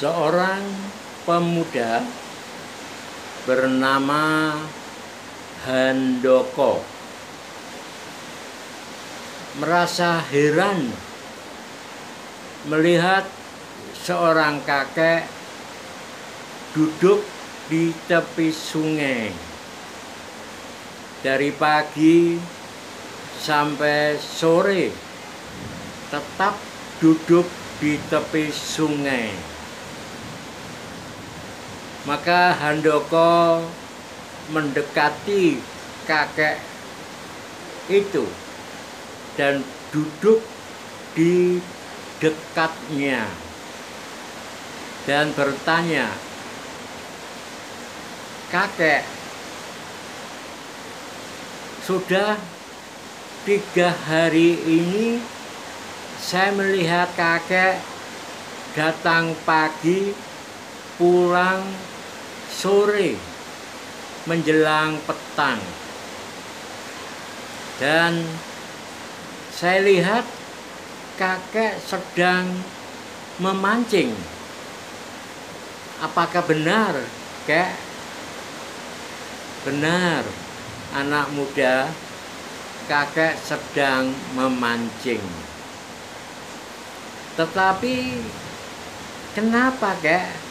[0.00, 0.64] seorang
[1.28, 2.00] pemuda
[3.44, 4.56] bernama
[5.68, 6.80] Handoko
[9.60, 10.88] merasa heran
[12.64, 13.28] melihat
[13.92, 15.28] seorang kakek
[16.72, 17.20] duduk
[17.68, 19.28] di tepi sungai
[21.20, 22.40] dari pagi
[23.36, 24.88] sampai sore
[26.08, 26.56] tetap
[27.04, 27.44] duduk
[27.84, 29.59] di tepi sungai.
[32.10, 33.62] Maka Handoko
[34.50, 35.62] mendekati
[36.10, 36.58] kakek
[37.86, 38.26] itu
[39.38, 39.62] dan
[39.94, 40.42] duduk
[41.14, 41.62] di
[42.18, 43.30] dekatnya
[45.06, 46.10] dan bertanya,
[48.50, 49.06] "Kakek,
[51.86, 52.34] sudah
[53.46, 55.22] tiga hari ini
[56.18, 57.78] saya melihat kakek
[58.74, 60.10] datang pagi,
[60.98, 61.62] pulang
[62.50, 63.14] sore,
[64.26, 65.62] menjelang petang.
[67.80, 68.26] Dan
[69.54, 70.24] saya lihat
[71.16, 72.44] kakek sedang
[73.40, 74.12] memancing.
[76.04, 76.96] Apakah benar,
[77.48, 77.72] kek?
[79.64, 80.24] Benar,
[80.96, 81.88] anak muda,
[82.88, 85.24] kakek sedang memancing.
[87.36, 87.96] Tetapi
[89.32, 90.49] kenapa kek?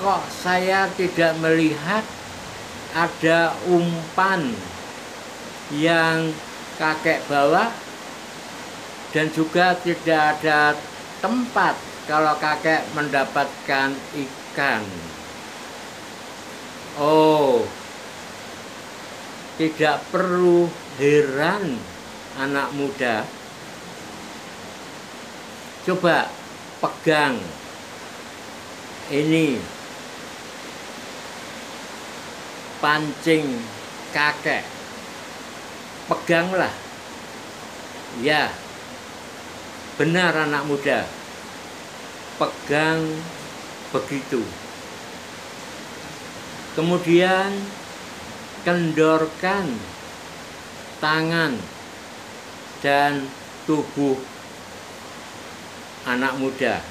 [0.00, 2.02] Kok saya tidak melihat
[2.94, 4.54] ada umpan
[5.74, 6.34] yang
[6.78, 7.70] kakek bawa
[9.14, 10.74] dan juga tidak ada
[11.22, 11.78] tempat
[12.10, 14.82] kalau kakek mendapatkan ikan.
[16.98, 17.62] Oh,
[19.58, 20.66] tidak perlu
[20.98, 21.78] heran
[22.38, 23.22] anak muda
[25.84, 26.32] coba
[26.80, 27.36] pegang
[29.12, 29.60] ini
[32.84, 33.48] pancing
[34.12, 34.60] kakek
[36.04, 36.76] peganglah
[38.20, 38.52] ya
[39.96, 41.08] benar anak muda
[42.36, 43.08] pegang
[43.88, 44.44] begitu
[46.76, 47.56] kemudian
[48.68, 49.72] kendorkan
[51.00, 51.56] tangan
[52.84, 53.24] dan
[53.64, 54.20] tubuh
[56.04, 56.84] anak muda.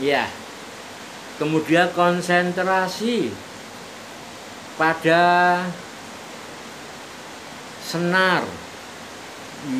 [0.00, 0.28] Ya.
[1.40, 3.32] Kemudian konsentrasi
[4.76, 5.64] pada
[7.80, 8.44] senar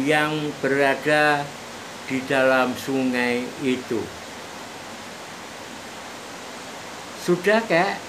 [0.08, 1.44] yang berada
[2.08, 4.00] di dalam sungai itu.
[7.28, 8.00] Sudah kek?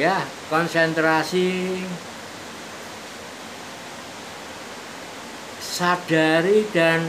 [0.00, 1.84] Ya, konsentrasi
[5.60, 7.04] sadari dan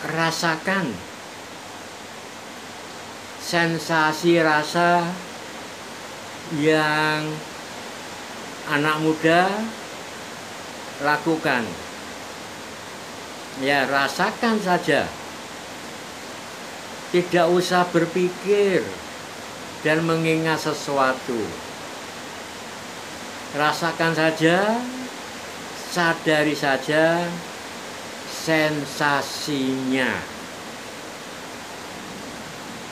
[0.00, 1.15] rasakan
[3.46, 5.06] sensasi rasa
[6.58, 7.22] yang
[8.66, 9.46] anak muda
[11.06, 11.62] lakukan.
[13.62, 15.06] Ya, rasakan saja.
[17.14, 18.82] Tidak usah berpikir
[19.86, 21.38] dan mengingat sesuatu.
[23.54, 24.82] Rasakan saja,
[25.94, 27.22] sadari saja
[28.26, 30.35] sensasinya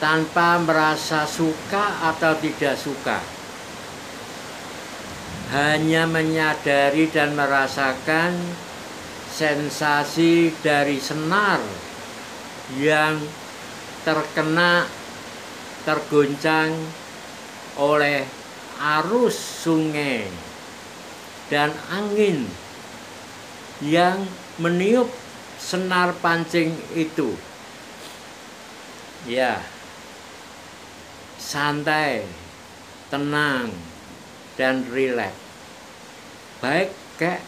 [0.02, 3.18] tanpa merasa suka atau tidak suka.
[5.54, 8.34] Hanya menyadari dan merasakan
[9.30, 11.62] sensasi dari senar
[12.74, 13.22] yang
[14.02, 14.86] terkena
[15.86, 16.74] tergoncang
[17.78, 18.24] oleh
[18.98, 20.26] arus sungai
[21.52, 22.48] dan angin
[23.84, 24.26] yang
[24.58, 25.10] meniup
[25.60, 27.36] senar pancing itu.
[29.24, 29.60] Ya
[31.38, 32.26] santai
[33.10, 33.70] tenang
[34.58, 35.44] dan rileks
[36.64, 37.44] baik kek.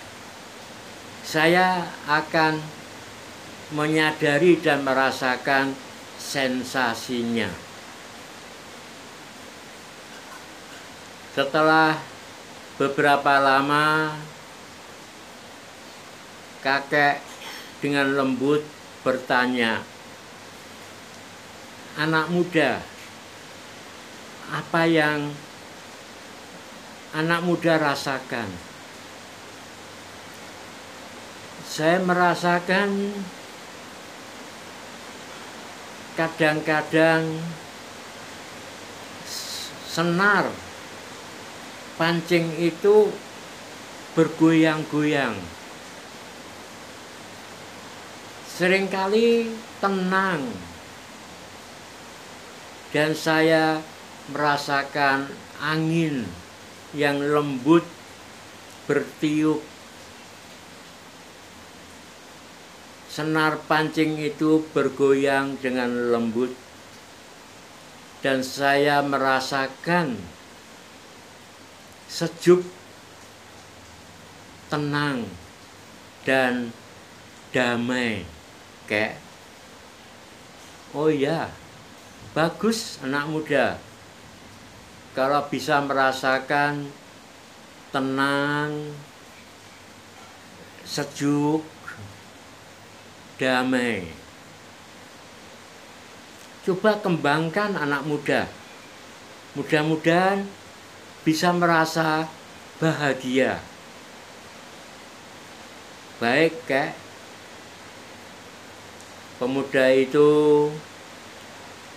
[1.25, 2.61] Saya akan
[3.73, 5.73] menyadari dan merasakan
[6.21, 7.49] sensasinya.
[11.33, 11.97] Setelah
[12.77, 14.13] beberapa lama
[16.61, 17.25] kakek
[17.81, 18.61] dengan lembut
[19.01, 19.81] bertanya,
[21.97, 22.85] "Anak muda,
[24.51, 25.31] apa yang
[27.15, 28.51] anak muda rasakan?"
[31.67, 33.13] Saya merasakan
[36.17, 37.45] kadang-kadang
[39.97, 40.49] senar
[42.01, 43.13] pancing itu
[44.17, 45.37] bergoyang-goyang
[48.57, 49.53] sering kali
[49.85, 50.41] tenang
[52.97, 53.85] dan saya
[54.33, 55.31] merasakan
[55.63, 56.27] angin
[56.95, 57.87] yang lembut
[58.87, 59.63] bertiup.
[63.11, 66.53] Senar pancing itu bergoyang dengan lembut
[68.21, 70.21] dan saya merasakan
[72.11, 72.65] sejuk
[74.67, 75.25] tenang
[76.27, 76.75] dan
[77.55, 78.27] damai
[78.91, 79.17] kayak
[80.91, 81.49] oh ya
[82.35, 83.79] bagus anak muda
[85.17, 86.93] kalau bisa merasakan
[87.89, 88.93] tenang
[90.85, 91.65] sejuk
[93.41, 94.13] damai.
[96.69, 98.45] Coba kembangkan anak muda.
[99.57, 100.45] Mudah-mudahan
[101.25, 102.29] bisa merasa
[102.77, 103.57] bahagia.
[106.21, 106.93] Baik kek.
[109.41, 110.29] Pemuda itu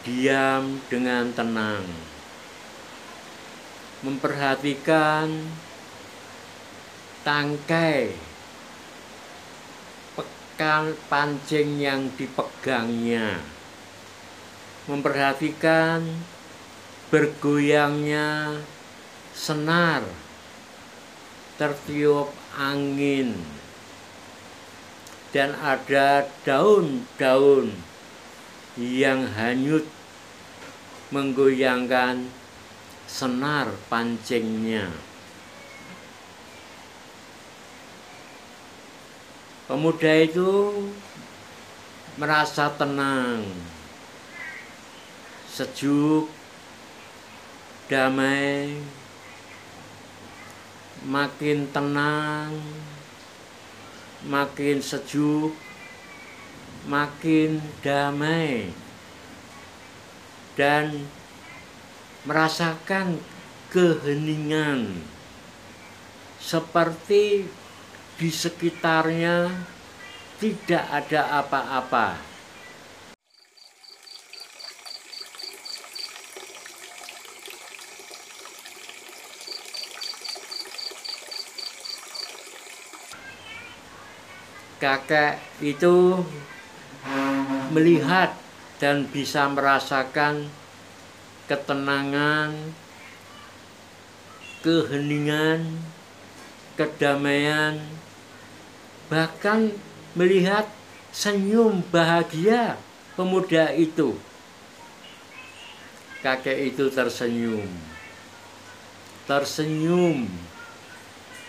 [0.07, 1.83] diam dengan tenang
[3.99, 5.27] memperhatikan
[7.27, 8.15] tangkai
[10.15, 13.43] pekan pancing yang dipegangnya.
[14.87, 16.01] Memperhatikan
[17.11, 18.59] bergoyangnya
[19.35, 20.07] senar
[21.59, 23.35] tertiup angin.
[25.29, 27.69] Dan ada daun-daun
[28.79, 29.85] yang hanyut
[31.13, 32.38] menggoyangkan
[33.09, 34.85] senar pancingnya.
[39.65, 40.49] Pemuda itu
[42.17, 43.41] merasa tenang,
[45.49, 46.29] sejuk,
[47.89, 48.77] damai,
[51.05, 52.53] makin tenang,
[54.25, 55.53] makin sejuk,
[56.89, 58.73] makin damai,
[60.57, 61.05] dan
[62.27, 63.21] merasakan
[63.69, 64.99] keheningan
[66.39, 67.45] seperti
[68.19, 69.51] di sekitarnya
[70.39, 72.29] tidak ada apa-apa.
[84.79, 86.23] kakek itu
[87.75, 88.31] melihat
[88.79, 90.47] dan bisa merasakan
[91.49, 92.53] ketenangan,
[94.61, 95.65] keheningan,
[96.77, 97.81] kedamaian,
[99.09, 99.73] bahkan
[100.13, 100.69] melihat
[101.09, 102.77] senyum bahagia
[103.17, 104.13] pemuda itu.
[106.21, 107.65] Kakek itu tersenyum,
[109.25, 110.29] tersenyum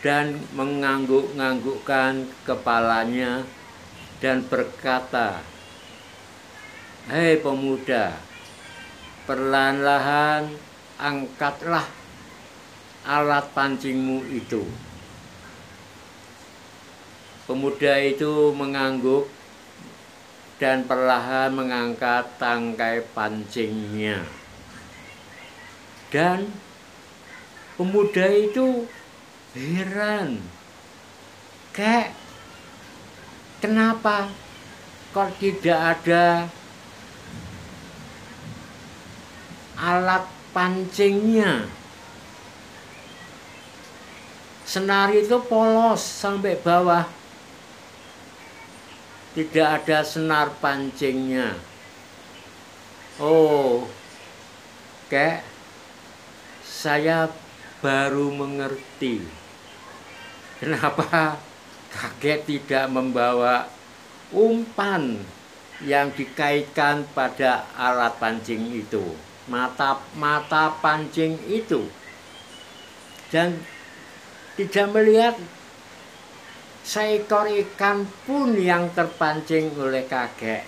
[0.01, 3.45] dan mengangguk-anggukkan kepalanya
[4.23, 5.45] dan berkata,
[7.11, 8.30] Hei pemuda,
[9.31, 10.59] perlahan-lahan
[10.99, 11.87] angkatlah
[13.07, 14.67] alat pancingmu itu.
[17.47, 19.31] Pemuda itu mengangguk
[20.59, 24.27] dan perlahan mengangkat tangkai pancingnya.
[26.11, 26.51] Dan
[27.79, 28.83] pemuda itu
[29.55, 30.43] heran
[31.71, 32.11] kek
[33.63, 34.27] kenapa
[35.15, 36.51] kok tidak ada
[39.81, 41.65] alat pancingnya.
[44.69, 47.09] Senar itu polos sampai bawah.
[49.33, 51.57] Tidak ada senar pancingnya.
[53.17, 53.89] Oh
[55.11, 55.43] kek
[56.63, 57.27] saya
[57.83, 59.27] baru mengerti.
[60.63, 61.41] Kenapa
[61.91, 63.67] kakek tidak membawa
[64.31, 65.19] umpan
[65.83, 69.17] yang dikaitkan pada alat pancing itu,
[69.49, 71.89] mata mata pancing itu,
[73.33, 73.57] dan
[74.59, 75.37] tidak melihat
[76.85, 80.67] seekor ikan pun yang terpancing oleh kakek.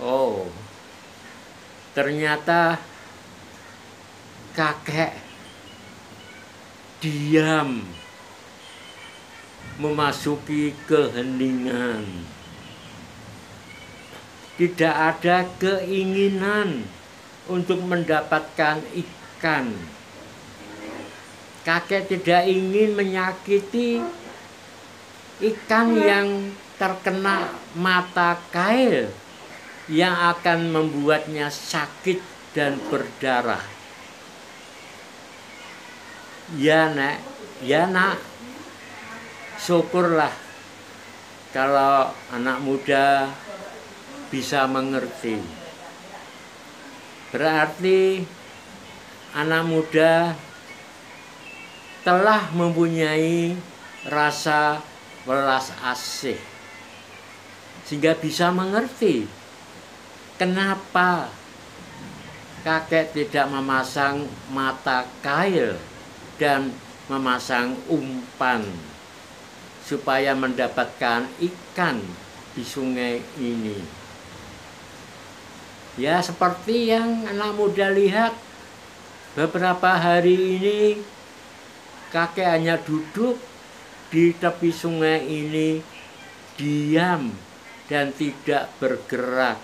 [0.00, 0.48] Oh,
[1.92, 2.80] ternyata
[4.56, 5.12] kakek
[7.00, 7.84] diam
[9.80, 12.04] memasuki keheningan.
[14.60, 16.84] Tidak ada keinginan
[17.48, 19.72] untuk mendapatkan ikan.
[21.64, 24.04] Kakek tidak ingin menyakiti
[25.40, 29.08] ikan yang terkena mata kail
[29.88, 32.20] yang akan membuatnya sakit
[32.52, 33.64] dan berdarah.
[36.60, 37.16] Ya, Nak.
[37.64, 38.20] Ya, Nak
[39.60, 40.32] syukurlah
[41.52, 43.28] kalau anak muda
[44.30, 45.42] bisa mengerti.
[47.34, 48.24] Berarti
[49.34, 50.34] anak muda
[52.02, 53.54] telah mempunyai
[54.08, 54.80] rasa
[55.28, 56.40] welas asih
[57.84, 59.28] sehingga bisa mengerti
[60.40, 61.28] kenapa
[62.64, 65.76] kakek tidak memasang mata kail
[66.40, 66.72] dan
[67.10, 68.64] memasang umpan
[69.84, 71.98] supaya mendapatkan ikan
[72.54, 73.99] di sungai ini.
[75.98, 78.30] Ya seperti yang anak muda lihat
[79.34, 81.02] beberapa hari ini
[82.14, 83.38] kakek hanya duduk
[84.10, 85.82] di tepi sungai ini
[86.54, 87.30] diam
[87.90, 89.58] dan tidak bergerak.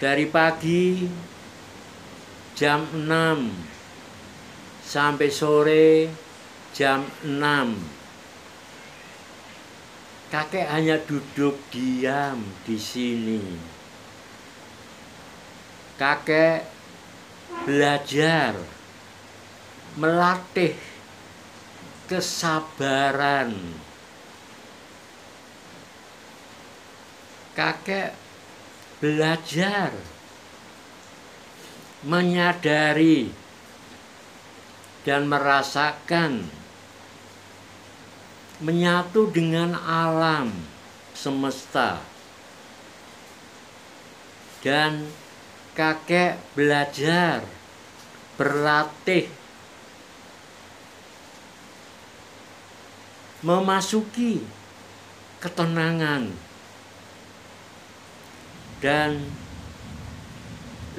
[0.00, 1.06] Dari pagi
[2.56, 3.06] jam 6
[4.82, 6.08] sampai sore
[6.72, 7.99] jam 6
[10.30, 13.42] kakek hanya duduk diam di sini.
[15.98, 16.64] Kakek
[17.66, 18.54] belajar
[19.98, 20.78] melatih
[22.06, 23.58] kesabaran.
[27.58, 28.14] Kakek
[29.02, 29.92] belajar
[32.06, 33.34] menyadari
[35.04, 36.59] dan merasakan
[38.60, 40.52] menyatu dengan alam
[41.16, 42.00] semesta.
[44.60, 45.08] Dan
[45.72, 47.40] kakek belajar
[48.36, 49.28] berlatih
[53.40, 54.44] memasuki
[55.40, 56.28] ketenangan
[58.84, 59.24] dan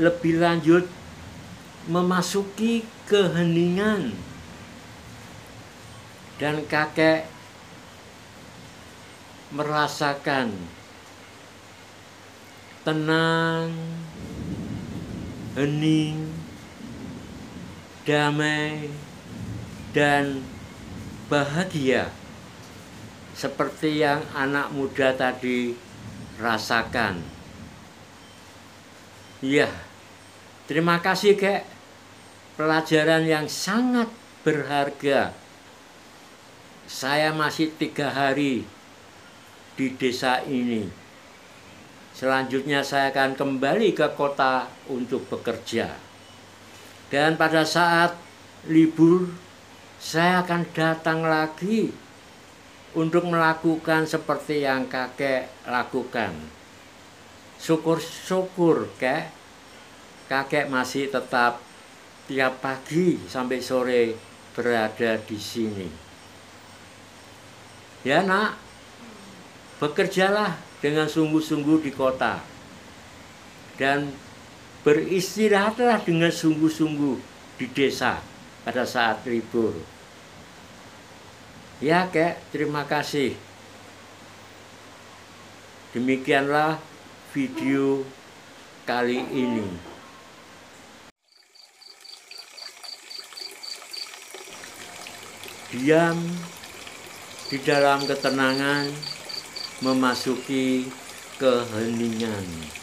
[0.01, 0.86] lebih lanjut
[1.86, 4.13] memasuki keheningan.
[6.41, 7.30] Dan kakek
[9.51, 10.55] merasakan
[12.81, 13.75] tenang,
[15.53, 16.31] hening,
[18.08, 18.89] damai,
[19.91, 20.41] dan
[21.27, 22.10] bahagia
[23.36, 25.75] seperti yang anak muda tadi
[26.39, 27.22] rasakan.
[29.43, 29.70] Iya,
[30.65, 31.67] terima kasih kek.
[32.55, 34.05] Pelajaran yang sangat
[34.46, 35.34] berharga.
[36.86, 38.67] Saya masih tiga hari
[39.75, 40.88] di desa ini.
[42.12, 45.96] Selanjutnya saya akan kembali ke kota untuk bekerja.
[47.12, 48.16] Dan pada saat
[48.68, 49.32] libur,
[50.00, 51.92] saya akan datang lagi
[52.96, 56.62] untuk melakukan seperti yang kakek lakukan
[57.62, 59.30] syukur-syukur kek
[60.25, 61.62] kakek masih tetap
[62.25, 64.18] tiap pagi sampai sore
[64.58, 65.88] berada di sini.
[68.01, 68.58] Ya nak,
[69.82, 72.38] bekerjalah dengan sungguh-sungguh di kota
[73.82, 74.14] dan
[74.86, 77.18] beristirahatlah dengan sungguh-sungguh
[77.58, 78.22] di desa
[78.62, 79.74] pada saat libur.
[81.82, 83.34] Ya kek, terima kasih.
[85.98, 86.78] Demikianlah
[87.34, 88.06] video
[88.86, 89.66] kali ini.
[95.74, 96.22] Diam
[97.50, 98.94] di dalam ketenangan
[99.82, 100.86] memasuki
[101.42, 102.81] keheningan.